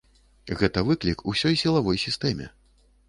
[0.61, 2.53] Гэта выклік усёй сілавой сістэме.